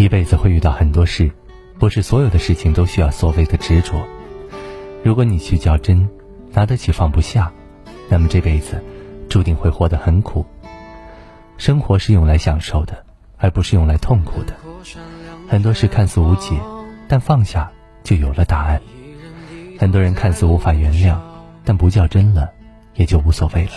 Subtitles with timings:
[0.00, 1.30] 一辈子会遇到很多事，
[1.78, 4.02] 不是所有的事情都需要所谓的执着。
[5.04, 6.08] 如果你去较真，
[6.54, 7.52] 拿得起放不下，
[8.08, 8.82] 那么这辈子
[9.28, 10.46] 注定会活得很苦。
[11.58, 13.04] 生活是用来享受的，
[13.36, 14.56] 而不是用来痛苦的。
[15.46, 16.58] 很多事看似无解，
[17.06, 17.70] 但放下
[18.02, 18.80] 就有了答案。
[19.78, 21.18] 很多人看似无法原谅，
[21.62, 22.50] 但不较真了，
[22.94, 23.72] 也就无所谓了。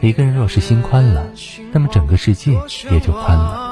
[0.00, 1.26] 一个人若是心宽了，
[1.70, 2.58] 那么整个世界
[2.90, 3.65] 也就宽了。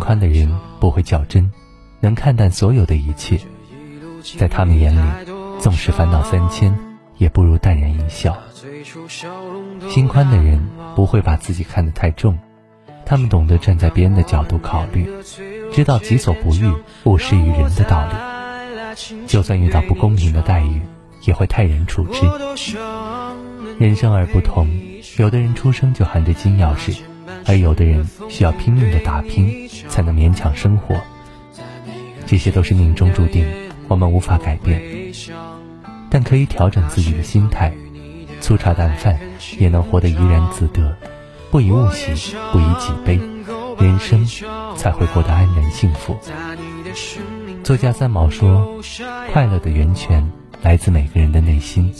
[0.00, 1.52] 宽的人不会较真，
[2.00, 3.38] 能看淡所有的一切，
[4.36, 5.00] 在他们眼里，
[5.60, 6.76] 纵使烦恼三千，
[7.18, 8.36] 也不如淡然一笑。
[9.88, 12.38] 心宽的人不会把自己看得太重，
[13.04, 15.08] 他们懂得站在别人的角度考虑，
[15.72, 16.72] 知道己所不欲，
[17.04, 18.14] 勿施于人的道理。
[19.26, 20.80] 就算遇到不公平的待遇，
[21.26, 22.20] 也会泰然处之。
[23.78, 24.68] 人生而不同。
[25.16, 27.00] 有的人出生就含着金钥匙，
[27.46, 31.00] 而有的人需要拼命的打拼才能勉强生活。
[32.26, 33.46] 这些都是命中注定，
[33.88, 34.80] 我们无法改变，
[36.08, 37.72] 但可以调整自己的心态，
[38.40, 39.18] 粗茶淡饭
[39.58, 40.96] 也能活得怡然自得，
[41.50, 43.18] 不以物喜，不以己悲，
[43.80, 44.24] 人生
[44.76, 46.16] 才会过得安然幸福。
[47.64, 48.80] 作家三毛说
[49.32, 50.30] ：“快乐的源泉
[50.62, 51.92] 来自每个人的内心。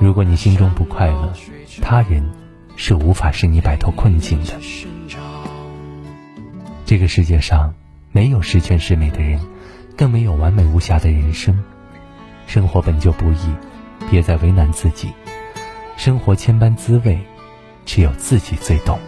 [0.00, 1.32] 如果你心中不快乐，
[1.80, 2.30] 他人
[2.76, 4.54] 是无法使你摆脱困境的。
[6.84, 7.74] 这个世界上
[8.12, 9.40] 没有十全十美的人，
[9.96, 11.64] 更没有完美无瑕的人生。
[12.46, 13.54] 生活本就不易，
[14.08, 15.12] 别再为难自己。
[15.96, 17.18] 生活千般滋味，
[17.84, 18.98] 只有自己最懂。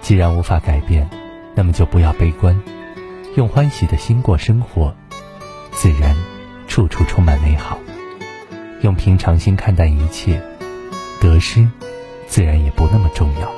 [0.00, 1.08] 既然无法改变，
[1.54, 2.60] 那么就不要悲观，
[3.36, 4.94] 用欢喜的心过生活，
[5.70, 6.16] 自然
[6.66, 7.78] 处处充满美好。
[8.80, 10.40] 用平常心看待一切，
[11.20, 11.66] 得失
[12.26, 13.48] 自然也不那么重要。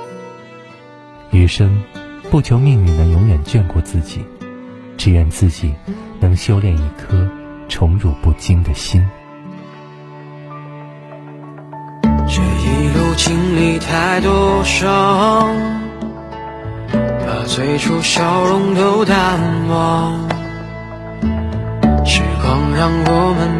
[1.31, 1.83] 余生，
[2.31, 4.25] 不求命运能永远眷顾自己，
[4.97, 5.75] 只愿自己
[6.19, 7.29] 能修炼一颗
[7.69, 9.07] 宠辱不惊的心。
[12.03, 15.55] 这一路经历太多伤，
[16.93, 20.29] 把最初笑容都淡忘。
[22.05, 23.60] 时光让我们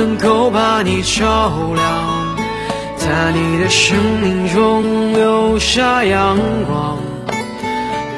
[0.00, 2.36] 能够把你照亮，
[2.96, 6.96] 在你的生命中留下阳光，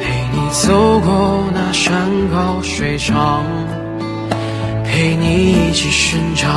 [0.00, 3.42] 陪你走过那山高水长，
[4.84, 6.48] 陪你一起生长。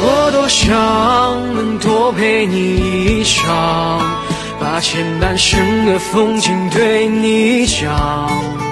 [0.00, 4.00] 我多想能多陪你一场，
[4.58, 8.71] 把前半生的风景对你讲。